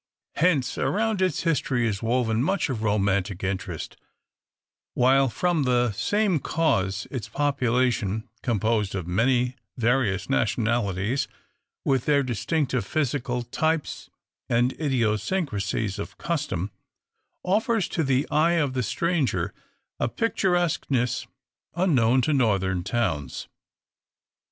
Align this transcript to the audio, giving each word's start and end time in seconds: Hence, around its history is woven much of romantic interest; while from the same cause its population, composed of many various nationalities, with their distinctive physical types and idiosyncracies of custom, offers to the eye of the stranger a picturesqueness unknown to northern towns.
Hence, 0.37 0.79
around 0.79 1.21
its 1.21 1.43
history 1.43 1.87
is 1.87 2.01
woven 2.01 2.41
much 2.41 2.71
of 2.71 2.81
romantic 2.81 3.43
interest; 3.43 3.97
while 4.95 5.29
from 5.29 5.61
the 5.61 5.91
same 5.91 6.39
cause 6.39 7.05
its 7.11 7.29
population, 7.29 8.27
composed 8.41 8.95
of 8.95 9.05
many 9.05 9.55
various 9.77 10.27
nationalities, 10.27 11.27
with 11.85 12.05
their 12.05 12.23
distinctive 12.23 12.83
physical 12.83 13.43
types 13.43 14.09
and 14.49 14.73
idiosyncracies 14.79 15.99
of 15.99 16.17
custom, 16.17 16.71
offers 17.43 17.87
to 17.89 18.03
the 18.03 18.27
eye 18.31 18.53
of 18.53 18.73
the 18.73 18.81
stranger 18.81 19.53
a 19.99 20.07
picturesqueness 20.07 21.27
unknown 21.75 22.21
to 22.23 22.33
northern 22.33 22.83
towns. 22.83 23.47